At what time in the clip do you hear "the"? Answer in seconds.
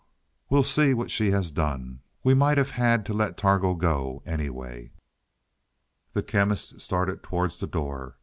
6.13-6.23, 7.59-7.67